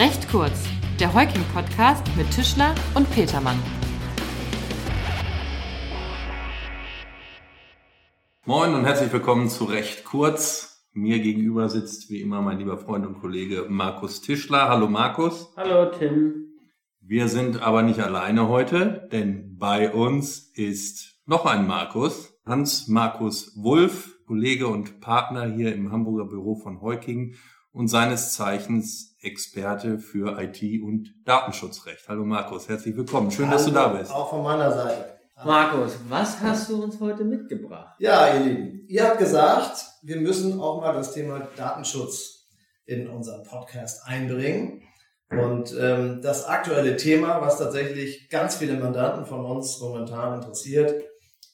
[0.00, 0.66] Recht kurz,
[0.98, 3.58] der Heuking-Podcast mit Tischler und Petermann.
[8.46, 10.88] Moin und herzlich willkommen zu Recht kurz.
[10.94, 14.70] Mir gegenüber sitzt wie immer mein lieber Freund und Kollege Markus Tischler.
[14.70, 15.52] Hallo Markus.
[15.54, 16.46] Hallo Tim.
[17.02, 23.52] Wir sind aber nicht alleine heute, denn bei uns ist noch ein Markus, Hans Markus
[23.54, 27.34] Wulff, Kollege und Partner hier im Hamburger Büro von Heuking
[27.72, 32.08] und seines Zeichens Experte für IT und Datenschutzrecht.
[32.08, 33.30] Hallo Markus, herzlich willkommen.
[33.30, 34.10] Schön, Hallo, dass du da bist.
[34.10, 35.18] Auch von meiner Seite.
[35.44, 37.94] Markus, was hast du uns heute mitgebracht?
[37.98, 42.48] Ja, ihr Lieben, ihr habt gesagt, wir müssen auch mal das Thema Datenschutz
[42.84, 44.82] in unseren Podcast einbringen.
[45.30, 51.04] Und ähm, das aktuelle Thema, was tatsächlich ganz viele Mandanten von uns momentan interessiert,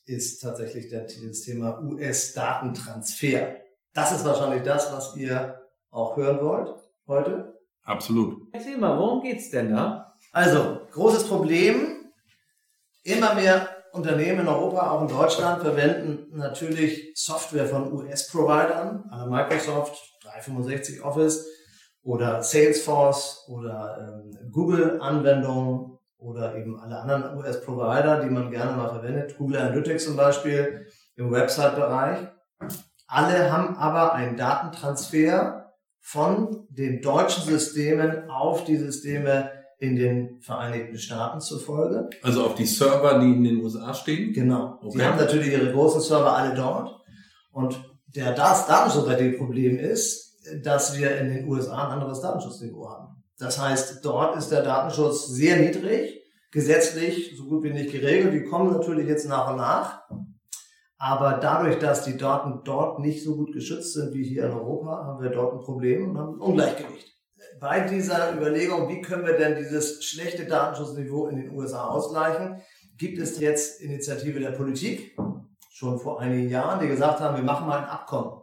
[0.06, 3.56] ist tatsächlich das Thema US-Datentransfer.
[3.92, 5.65] Das ist wahrscheinlich das, was ihr
[5.96, 6.74] auch hören wollt
[7.06, 7.58] heute.
[7.84, 8.48] Absolut.
[8.52, 10.12] Erzähl mal, worum geht's denn da?
[10.32, 12.10] Also, großes Problem.
[13.02, 19.96] Immer mehr Unternehmen in Europa, auch in Deutschland, verwenden natürlich Software von US-Providern, aller Microsoft,
[20.22, 21.46] 365 Office
[22.02, 29.38] oder Salesforce oder ähm, Google-Anwendungen oder eben alle anderen US-Provider, die man gerne mal verwendet,
[29.38, 32.28] Google Analytics zum Beispiel im Website-Bereich.
[33.06, 35.65] Alle haben aber einen Datentransfer
[36.06, 42.08] von den deutschen Systemen auf die Systeme in den Vereinigten Staaten zur Folge.
[42.22, 44.32] Also auf die Server, die in den USA stehen?
[44.32, 44.78] Genau.
[44.80, 44.98] Okay.
[44.98, 47.00] Sie haben natürlich ihre großen Server alle dort.
[47.50, 47.82] Und
[48.14, 53.24] der das datenschutzrechtliche Problem ist, dass wir in den USA ein anderes Datenschutzniveau haben.
[53.40, 58.32] Das heißt, dort ist der Datenschutz sehr niedrig, gesetzlich so gut wie nicht geregelt.
[58.32, 60.02] Die kommen natürlich jetzt nach und nach.
[60.98, 65.04] Aber dadurch, dass die Daten dort nicht so gut geschützt sind wie hier in Europa,
[65.04, 67.14] haben wir dort ein Problem und haben ein Ungleichgewicht.
[67.60, 72.62] Bei dieser Überlegung, wie können wir denn dieses schlechte Datenschutzniveau in den USA ausgleichen,
[72.96, 75.16] gibt es jetzt Initiative der Politik,
[75.70, 78.40] schon vor einigen Jahren, die gesagt haben, wir machen mal ein Abkommen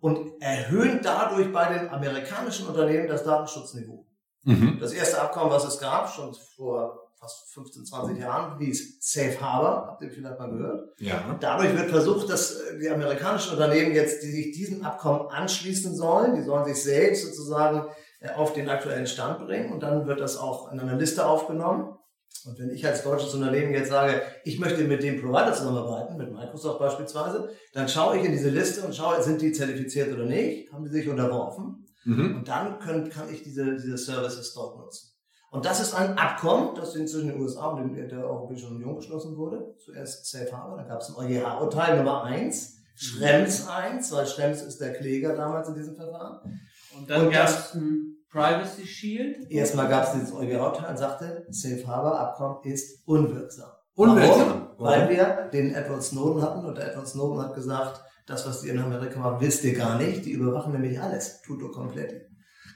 [0.00, 4.06] und erhöhen dadurch bei den amerikanischen Unternehmen das Datenschutzniveau.
[4.44, 4.78] Mhm.
[4.80, 9.86] Das erste Abkommen, was es gab, schon vor fast 15, 20 Jahren, hieß Safe Harbor,
[9.86, 10.88] habt ihr vielleicht mal gehört.
[10.98, 11.36] Ja.
[11.40, 16.34] Dadurch wird versucht, dass äh, die amerikanischen Unternehmen jetzt, die sich diesem Abkommen anschließen sollen,
[16.34, 17.86] die sollen sich selbst sozusagen
[18.18, 21.96] äh, auf den aktuellen Stand bringen und dann wird das auch in einer Liste aufgenommen.
[22.44, 26.32] Und wenn ich als deutsches Unternehmen jetzt sage, ich möchte mit dem Provider zusammenarbeiten, mit
[26.32, 30.72] Microsoft beispielsweise, dann schaue ich in diese Liste und schaue, sind die zertifiziert oder nicht,
[30.72, 31.86] haben die sich unterworfen.
[32.04, 32.38] Mhm.
[32.38, 35.12] Und dann können, kann ich diese, diese Services dort nutzen.
[35.52, 39.74] Und das ist ein Abkommen, das zwischen den USA und der Europäischen Union geschlossen wurde.
[39.84, 44.80] Zuerst Safe Harbor, dann gab es ein EuGH-Urteil Nummer eins, Schrems 1, weil Schrems ist
[44.80, 46.58] der Kläger damals in diesem Verfahren.
[46.96, 49.50] Und dann gab es ein Privacy Shield.
[49.50, 53.68] Erstmal gab es dieses EuGH-Urteil und sagte, Safe Harbor Abkommen ist unwirksam.
[53.94, 54.68] Unwirksam.
[54.78, 54.86] Warum?
[54.86, 58.70] Weil wir den Edward Snowden hatten und der Edward Snowden hat gesagt, das, was die
[58.70, 60.24] in Amerika machen, wisst ihr gar nicht.
[60.24, 61.42] Die überwachen nämlich alles.
[61.42, 62.31] Tutto komplett.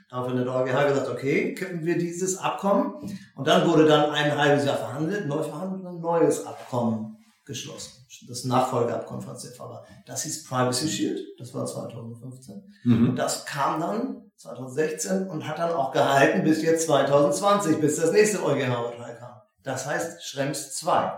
[0.09, 2.95] Daraufhin hat der EuGH gesagt, okay, kippen wir dieses Abkommen.
[3.35, 8.07] Und dann wurde dann ein halbes Jahr verhandelt, neu verhandelt und ein neues Abkommen geschlossen.
[8.29, 9.85] Das Nachfolgeabkommen von Harbor.
[10.07, 11.21] Das hieß Privacy Shield.
[11.39, 12.55] Das war 2015.
[12.85, 13.17] Und Mhm.
[13.17, 18.43] das kam dann 2016 und hat dann auch gehalten bis jetzt 2020, bis das nächste
[18.45, 19.41] EuGH-Urteil kam.
[19.63, 21.13] Das heißt Schrems 2.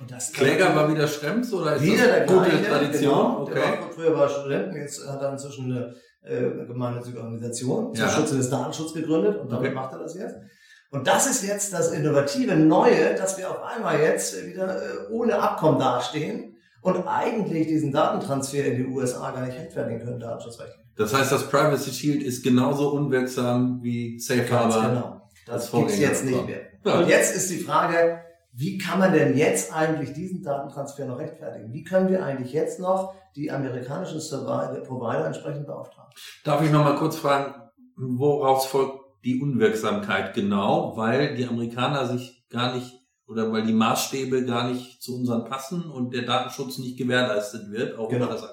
[0.00, 3.12] Und das Kläger war wieder Schrems oder ist wieder der das gute gleiche, Tradition?
[3.14, 3.80] Genau, der okay.
[3.82, 5.94] war, früher war Studenten, jetzt hat er inzwischen eine
[6.24, 8.10] äh, gemeinnützige Organisation zum Ja.
[8.10, 9.74] Schutze des Datenschutzes gegründet und damit Okay.
[9.74, 10.36] macht er das jetzt.
[10.90, 15.38] Und das ist jetzt das innovative Neue, dass wir auf einmal jetzt wieder äh, ohne
[15.40, 20.84] Abkommen dastehen und eigentlich diesen Datentransfer in die USA gar nicht rechtfertigen können, datenschutzrechtlich.
[20.96, 24.82] Das heißt, das Privacy Shield ist genauso unwirksam wie Safe Harbor.
[24.88, 25.22] genau.
[25.46, 26.60] das Das gibt's jetzt nicht mehr.
[26.84, 26.98] Ja.
[26.98, 28.20] Und jetzt ist die Frage,
[28.52, 31.72] wie kann man denn jetzt eigentlich diesen Datentransfer noch rechtfertigen?
[31.72, 34.20] Wie können wir eigentlich jetzt noch die amerikanischen
[34.84, 36.12] Provider entsprechend beauftragen?
[36.44, 37.54] Darf ich noch mal kurz fragen,
[37.96, 40.96] woraus folgt die Unwirksamkeit genau?
[40.96, 45.90] Weil die Amerikaner sich gar nicht oder weil die Maßstäbe gar nicht zu unseren passen
[45.90, 48.26] und der Datenschutz nicht gewährleistet wird, auch Genau.
[48.26, 48.46] das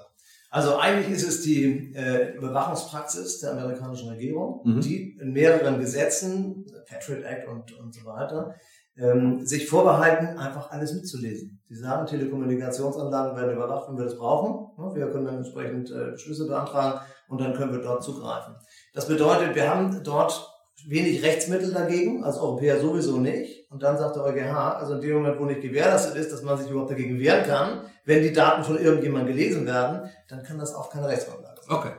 [0.49, 4.81] Also eigentlich ist es die äh, Überwachungspraxis der amerikanischen Regierung, Mhm.
[4.81, 8.55] die in mehreren Gesetzen, Patriot Act und, und so weiter,
[8.99, 11.61] ähm, sich vorbehalten, einfach alles mitzulesen.
[11.69, 14.95] Die sagen, Telekommunikationsanlagen werden überwacht, wenn wir das brauchen.
[14.95, 18.55] Wir können dann entsprechend äh, Beschlüsse beantragen und dann können wir dort zugreifen.
[18.93, 20.47] Das bedeutet, wir haben dort
[20.87, 23.69] wenig Rechtsmittel dagegen, als Europäer sowieso nicht.
[23.69, 26.57] Und dann sagt der EuGH, also in dem Moment, wo nicht gewährleistet ist, dass man
[26.57, 30.73] sich überhaupt dagegen wehren kann, wenn die Daten von irgendjemandem gelesen werden, dann kann das
[30.73, 31.77] auch keine Rechtsgrundlage sein.
[31.77, 31.91] Okay.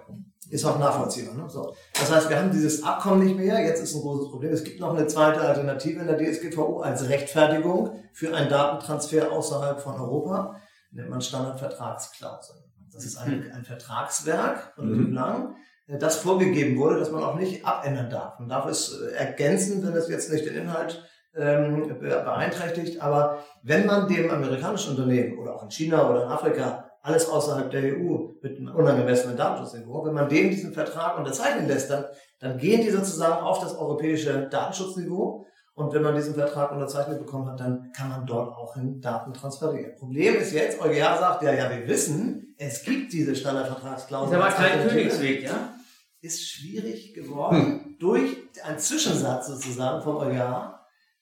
[0.50, 1.34] Ist auch nachvollziehbar.
[1.34, 1.48] Ne?
[1.48, 1.74] So.
[1.94, 3.60] Das heißt, wir haben dieses Abkommen nicht mehr.
[3.60, 4.52] Jetzt ist ein großes Problem.
[4.52, 9.80] Es gibt noch eine zweite Alternative in der DSGVO als Rechtfertigung für einen Datentransfer außerhalb
[9.80, 10.56] von Europa.
[10.90, 12.58] Nennt man Standardvertragsklauseln.
[12.92, 15.12] Das ist ein, ein Vertragswerk, relativ Mhm.
[15.14, 15.54] lang,
[15.86, 18.38] äh, das vorgegeben wurde, dass man auch nicht abändern darf.
[18.40, 21.04] Man darf es äh, ergänzen, wenn es jetzt nicht den Inhalt
[21.36, 23.00] ähm, be- beeinträchtigt.
[23.00, 27.70] Aber wenn man dem amerikanischen Unternehmen oder auch in China oder in Afrika alles außerhalb
[27.70, 32.04] der EU mit einem unangemessenen Datenschutzniveau, wenn man dem diesen Vertrag unterzeichnen lässt, dann,
[32.38, 35.46] dann gehen die sozusagen auf das europäische Datenschutzniveau.
[35.74, 39.32] Und wenn man diesen Vertrag unterzeichnet bekommen hat, dann kann man dort auch hin Daten
[39.32, 39.96] transferieren.
[39.96, 44.36] Problem ist jetzt, EuGH sagt, ja, ja, wir wissen, es gibt diese Standardvertragsklausel.
[44.36, 45.72] Ist aber kein Königsweg, ja?
[46.20, 50.74] ist schwierig geworden durch einen Zwischensatz sozusagen vom EuGH,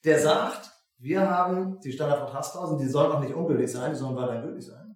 [0.05, 4.43] der sagt, wir haben die Standardvertragsklauseln, die sollen auch nicht ungültig sein, die sollen weiterhin
[4.43, 4.88] gültig sein.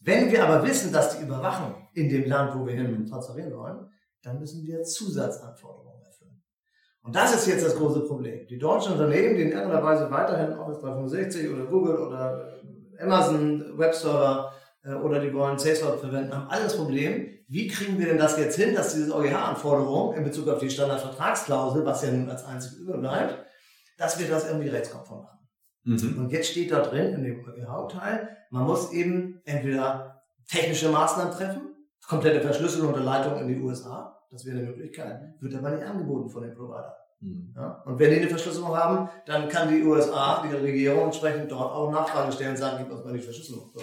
[0.00, 3.90] Wenn wir aber wissen, dass die Überwachung in dem Land, wo wir hin transferieren wollen,
[4.22, 6.42] dann müssen wir Zusatzanforderungen erfüllen.
[7.02, 8.46] Und das ist jetzt das große Problem.
[8.46, 12.60] Die deutschen Unternehmen, die in irgendeiner Weise weiterhin Office 365 oder Google oder
[12.98, 14.52] äh, Amazon Webserver
[14.84, 18.38] äh, oder die wollen Salesforce verwenden, haben alle das Problem, wie kriegen wir denn das
[18.38, 22.78] jetzt hin, dass diese EuGH-Anforderung in Bezug auf die Standardvertragsklausel, was ja nun als einzig
[22.78, 23.44] überbleibt,
[23.98, 25.39] dass wir das irgendwie rechtskonform machen.
[25.90, 26.18] Mhm.
[26.18, 31.62] Und jetzt steht da drin in dem EuGH-Teil, man muss eben entweder technische Maßnahmen treffen,
[32.06, 36.28] komplette Verschlüsselung der Leitung in die USA, das wäre eine Möglichkeit, wird aber nicht angeboten
[36.28, 36.96] von den Provider.
[37.20, 37.52] Mhm.
[37.56, 37.82] Ja?
[37.84, 41.90] Und wenn die eine Verschlüsselung haben, dann kann die USA, die Regierung entsprechend dort auch
[41.90, 43.70] Nachfrage stellen und sagen, gib uns mal die Verschlüsselung.
[43.74, 43.82] So.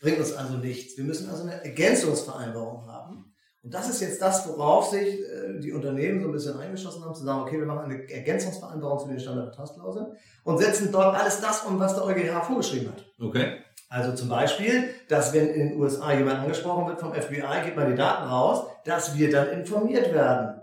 [0.00, 0.96] Bringt uns also nichts.
[0.96, 3.33] Wir müssen also eine Ergänzungsvereinbarung haben.
[3.64, 7.14] Und das ist jetzt das, worauf sich äh, die Unternehmen so ein bisschen eingeschossen haben,
[7.14, 10.08] zu sagen, okay, wir machen eine Ergänzungsvereinbarung zu den Standardvertragsklauseln
[10.44, 13.02] und setzen dort alles das um, was der EuGH vorgeschrieben hat.
[13.18, 13.60] Okay.
[13.88, 17.90] Also zum Beispiel, dass wenn in den USA jemand angesprochen wird vom FBI, gibt man
[17.90, 20.60] die Daten raus, dass wir dann informiert werden.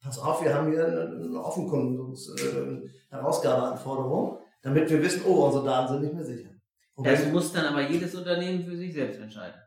[0.00, 6.14] Pass auf, wir haben hier eine, Offenkundungs-Herausgabeanforderung, damit wir wissen, oh, unsere Daten sind nicht
[6.14, 6.50] mehr sicher.
[6.94, 9.63] Und Das muss dann aber jedes Unternehmen für sich selbst entscheiden.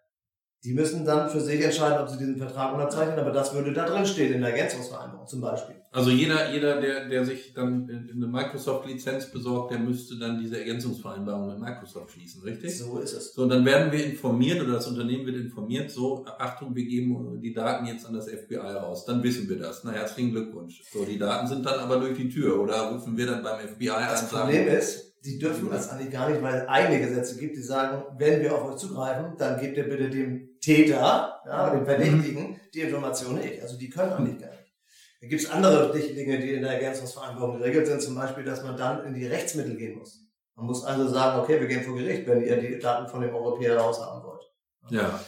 [0.68, 3.86] Die müssen dann für sich entscheiden, ob sie diesen Vertrag unterzeichnen, aber das würde da
[3.86, 5.76] drin stehen, in der Ergänzungsvereinbarung zum Beispiel.
[5.94, 11.48] Also jeder, jeder, der, der sich dann eine Microsoft-Lizenz besorgt, der müsste dann diese Ergänzungsvereinbarung
[11.48, 12.78] mit Microsoft schließen, richtig?
[12.78, 13.34] So ist es.
[13.34, 17.40] So, und dann werden wir informiert oder das Unternehmen wird informiert, so, Achtung, wir geben
[17.42, 19.06] die Daten jetzt an das FBI raus.
[19.06, 19.86] Dann wissen wir das.
[19.86, 20.84] Na, herzlichen Glückwunsch.
[20.92, 23.90] So, die Daten sind dann aber durch die Tür oder rufen wir dann beim FBI
[23.90, 27.58] an Das Problem ist, die dürfen das eigentlich gar nicht, weil es eigene Gesetze gibt,
[27.58, 31.86] die sagen, wenn wir auf euch zugreifen, dann gebt ihr bitte dem Täter, ja, dem
[31.86, 33.62] Verdächtigen, die Information nicht.
[33.62, 34.74] Also die können eigentlich gar nicht.
[35.22, 38.78] Da gibt es andere Dinge, die in der Ergänzungsvereinbarung geregelt sind, zum Beispiel, dass man
[38.78, 40.22] dann in die Rechtsmittel gehen muss.
[40.56, 43.34] Man muss also sagen, okay, wir gehen vor Gericht, wenn ihr die Daten von dem
[43.34, 44.44] Europäer raushaben wollt.
[44.90, 45.20] ja,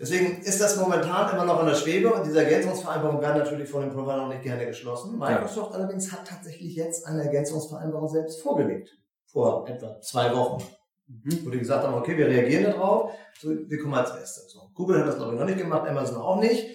[0.00, 3.80] Deswegen ist das momentan immer noch in der Schwebe und diese Ergänzungsvereinbarungen werden natürlich von
[3.80, 5.18] den Providern nicht gerne geschlossen.
[5.18, 8.96] Microsoft allerdings hat tatsächlich jetzt eine Ergänzungsvereinbarung selbst vorgelegt.
[9.26, 10.64] Vor etwa zwei Wochen.
[11.08, 11.46] Mhm.
[11.46, 14.42] Wo die gesagt haben, okay, wir reagieren darauf, so, wir kommen als Erste.
[14.48, 16.66] So, Google hat das glaube ich noch nicht gemacht, Amazon auch nicht.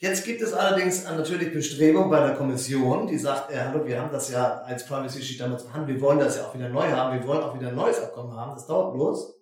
[0.00, 4.12] Jetzt gibt es allerdings natürlich Bestrebungen bei der Kommission, die sagt, äh, hallo, wir haben
[4.12, 7.18] das ja als Privacy Sheet damals verhandelt, wir wollen das ja auch wieder neu haben,
[7.18, 9.34] wir wollen auch wieder ein neues Abkommen haben, das dauert bloß.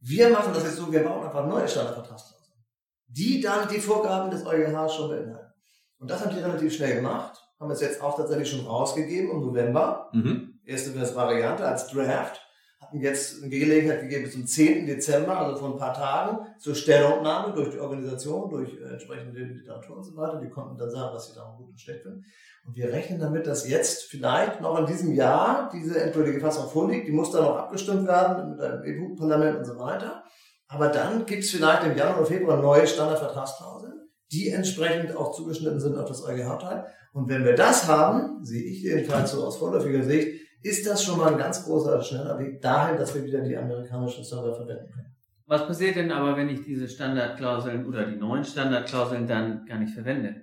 [0.00, 2.64] Wir machen das jetzt so, wir bauen einfach neue Standardvertragsklauseln,
[3.06, 5.52] die dann die Vorgaben des EuGH schon beinhalten.
[5.98, 9.40] Und das haben die relativ schnell gemacht, haben es jetzt auch tatsächlich schon rausgegeben im
[9.40, 10.58] November mhm.
[10.64, 12.45] erste Variante als Draft,
[12.80, 14.86] hatten jetzt eine Gelegenheit gegeben zum 10.
[14.86, 19.96] Dezember, also vor ein paar Tagen, zur Stellungnahme durch die Organisation, durch äh, entsprechende Literatur
[19.96, 20.40] und so weiter.
[20.40, 22.24] Die konnten dann sagen, was sie da gut und schlecht finden.
[22.66, 27.06] Und wir rechnen damit, dass jetzt vielleicht noch in diesem Jahr diese endgültige Fassung vorliegt.
[27.06, 30.24] Die muss dann noch abgestimmt werden mit dem EU-Parlament und so weiter.
[30.68, 35.78] Aber dann gibt es vielleicht im Januar oder Februar neue Standardvertragsklauseln, die entsprechend auch zugeschnitten
[35.78, 36.86] sind auf das EuGH-Teil.
[37.12, 41.18] Und wenn wir das haben, sehe ich jedenfalls so aus vorläufiger Sicht, ist das schon
[41.18, 45.16] mal ein ganz großer, schneller Weg dahin, dass wir wieder die amerikanischen Server verwenden können.
[45.46, 49.94] Was passiert denn aber, wenn ich diese Standardklauseln oder die neuen Standardklauseln dann gar nicht
[49.94, 50.42] verwende?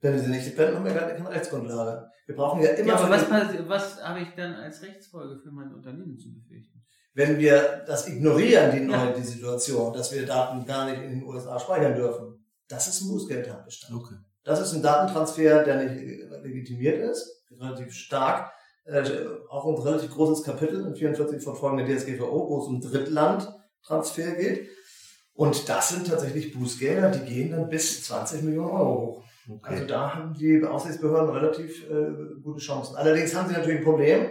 [0.00, 2.08] Wenn wir sie nicht verwenden, haben wir gar keine Rechtsgrundlage.
[2.26, 3.28] Wir brauchen ja immer, Ja, aber was,
[3.68, 6.78] was habe ich dann als Rechtsfolge für mein Unternehmen zu befürchten?
[7.14, 9.12] wenn wir das ignorieren, die neue Ja.
[9.12, 13.08] die Situation, dass wir Daten gar nicht in den USA speichern dürfen, das ist ein
[13.08, 13.92] Bußgeldtatbestand.
[14.00, 14.14] Okay.
[14.44, 18.52] Das ist ein Datentransfer, der nicht äh, legitimiert ist, relativ stark.
[18.88, 19.02] Äh,
[19.50, 24.68] auch ein relativ großes Kapitel in 44 fortfolgende DSGVO, wo es um Drittlandtransfer geht.
[25.34, 29.24] Und das sind tatsächlich Bußgelder, die gehen dann bis 20 Millionen Euro hoch.
[29.62, 32.96] Also da haben die Aufsichtsbehörden relativ äh, gute Chancen.
[32.96, 34.26] Allerdings haben sie natürlich ein Problem,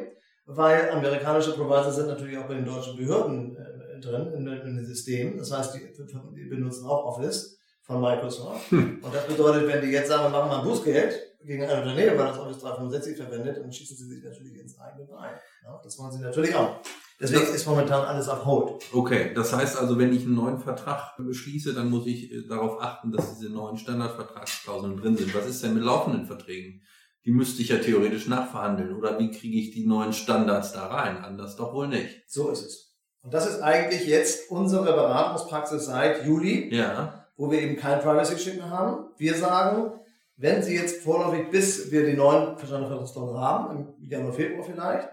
[0.48, 4.86] weil amerikanische Provider sind natürlich auch bei den deutschen Behörden äh, drin in, in den
[4.86, 5.38] Systemen.
[5.38, 5.94] Das heißt, die,
[6.36, 8.72] die benutzen auch Office von Microsoft.
[8.72, 9.02] Hm.
[9.04, 12.18] Und das bedeutet, wenn die jetzt sagen, wir machen mal ein Bußgeld gegen ein Unternehmen,
[12.18, 15.32] weil das Office 365 verwendet, dann schießen sie sich natürlich ins eigene Bein.
[15.64, 16.82] Ja, das wollen sie natürlich auch.
[17.20, 18.84] Deswegen das, ist momentan alles auf Hold.
[18.94, 22.80] Okay, das heißt also, wenn ich einen neuen Vertrag beschließe, dann muss ich äh, darauf
[22.80, 25.34] achten, dass diese neuen Standardvertragsklauseln drin sind.
[25.34, 26.84] Was ist denn mit laufenden Verträgen?
[27.26, 28.96] Die müsste ich ja theoretisch nachverhandeln.
[28.96, 31.18] Oder wie kriege ich die neuen Standards da rein?
[31.18, 32.24] Anders doch wohl nicht.
[32.28, 32.96] So ist es.
[33.24, 37.26] Und das ist eigentlich jetzt unsere Beratungspraxis seit Juli, ja.
[37.36, 39.10] wo wir eben kein Privacy-Check mehr haben.
[39.18, 40.00] Wir sagen,
[40.38, 45.10] wenn Sie jetzt vorläufig, bis wir die neuen Standardvertragsklauseln haben, im Januar, Februar vielleicht,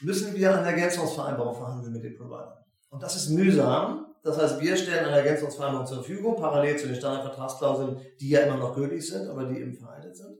[0.00, 2.64] müssen wir eine Ergänzungsvereinbarung verhandeln mit dem Provider.
[2.88, 4.06] Und das ist mühsam.
[4.22, 8.56] Das heißt, wir stellen eine Ergänzungsvereinbarung zur Verfügung, parallel zu den Standardvertragsklauseln, die ja immer
[8.56, 10.38] noch gültig sind, aber die eben veraltet sind.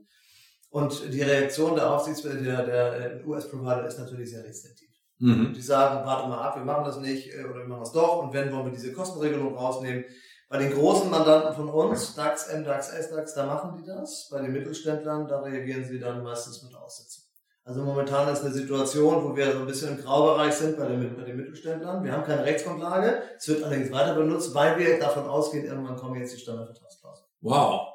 [0.71, 4.89] Und die Reaktion der Aufsichts der, der US-Provider ist natürlich sehr restriktiv.
[5.19, 5.53] Mhm.
[5.53, 8.23] Die sagen, warte mal ab, wir machen das nicht äh, oder wir machen das doch
[8.23, 10.05] und wenn wollen wir diese Kostenregelung rausnehmen.
[10.51, 14.29] Bei den großen Mandanten von uns, DAX, MDAX, SDAX, da machen die das.
[14.33, 17.23] Bei den Mittelständlern, da reagieren sie dann meistens mit Aussitzen.
[17.63, 21.17] Also momentan ist eine Situation, wo wir so ein bisschen im Graubereich sind bei den,
[21.17, 22.03] bei den Mittelständlern.
[22.03, 23.23] Wir haben keine Rechtsgrundlage.
[23.39, 27.29] Es wird allerdings weiter benutzt, weil wir davon ausgehen, irgendwann kommen jetzt die Standardvertragsklauseln.
[27.43, 27.93] Wow.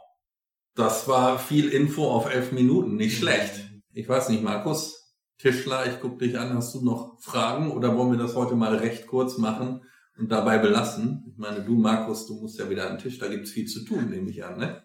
[0.75, 2.95] Das war viel Info auf elf Minuten.
[2.95, 3.69] Nicht schlecht.
[3.91, 6.55] Ich weiß nicht, Markus, Tischler, ich gucke dich an.
[6.55, 9.81] Hast du noch Fragen oder wollen wir das heute mal recht kurz machen?
[10.17, 11.23] Und dabei belassen.
[11.27, 13.83] Ich meine, du, Markus, du musst ja wieder an den Tisch, da gibt's viel zu
[13.83, 14.81] tun, nehme ich an, ne?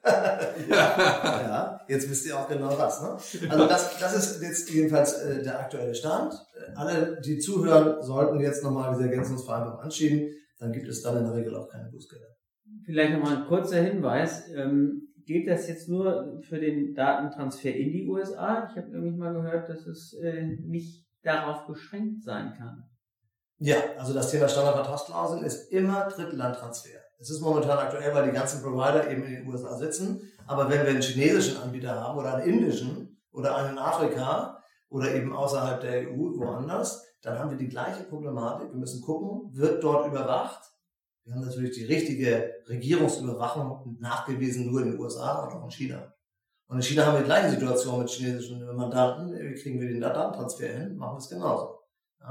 [0.69, 3.49] ja, ja, jetzt wisst ihr auch genau was, ne?
[3.51, 6.35] Also das, das ist jetzt jedenfalls äh, der aktuelle Stand.
[6.55, 11.25] Äh, alle, die zuhören, sollten jetzt nochmal diese Ergänzungsvereinbarung anschieben, dann gibt es dann in
[11.25, 12.27] der Regel auch keine Bußgelder.
[12.85, 14.49] Vielleicht nochmal ein kurzer Hinweis.
[14.55, 18.69] Ähm, gilt das jetzt nur für den Datentransfer in die USA?
[18.69, 22.85] Ich habe nämlich mal gehört, dass es äh, nicht darauf beschränkt sein kann.
[23.63, 26.99] Ja, also das Thema Standardvertragsklauseln ist immer Drittlandtransfer.
[27.19, 30.33] Es ist momentan aktuell, weil die ganzen Provider eben in den USA sitzen.
[30.47, 35.15] Aber wenn wir einen chinesischen Anbieter haben oder einen indischen oder einen in Afrika oder
[35.15, 38.71] eben außerhalb der EU woanders, dann haben wir die gleiche Problematik.
[38.71, 40.63] Wir müssen gucken, wird dort überwacht?
[41.25, 46.15] Wir haben natürlich die richtige Regierungsüberwachung nachgewiesen nur in den USA und auch in China.
[46.67, 49.39] Und in China haben wir die gleiche Situation mit chinesischen Mandanten.
[49.39, 50.97] Wie kriegen wir den Datentransfer hin?
[50.97, 51.80] Machen wir es genauso.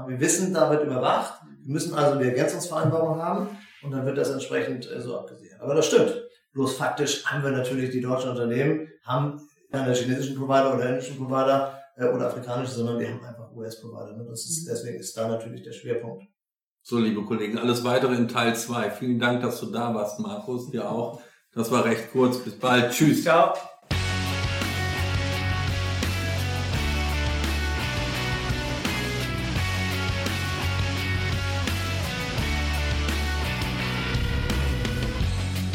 [0.06, 1.40] Wir wissen, da wird überwacht.
[1.62, 3.48] Wir müssen also eine Ergänzungsvereinbarung haben
[3.82, 5.60] und dann wird das entsprechend äh, so abgesehen.
[5.60, 6.14] Aber das stimmt.
[6.52, 11.78] Bloß faktisch haben wir natürlich die deutschen Unternehmen, haben keine chinesischen Provider oder indischen Provider
[11.96, 14.16] äh, oder afrikanische, sondern wir haben einfach US-Provider.
[14.16, 14.26] Ne?
[14.28, 16.24] Deswegen ist da natürlich der Schwerpunkt.
[16.82, 18.90] So, liebe Kollegen, alles weitere in Teil 2.
[18.90, 20.70] Vielen Dank, dass du da warst, Markus.
[20.70, 21.20] Dir auch.
[21.52, 22.38] Das war recht kurz.
[22.38, 22.92] Bis bald.
[22.92, 23.22] Tschüss.
[23.22, 23.54] Ciao.